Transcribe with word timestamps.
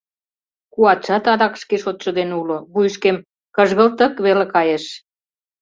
Куатшат 0.73 1.25
адак 1.33 1.53
шке 1.61 1.75
шотшо 1.83 2.09
дене 2.17 2.33
уло, 2.41 2.57
вуйышкем 2.73 3.17
кыжгылтык 3.55 4.13
веле 4.25 4.45
кайыш. 4.53 4.85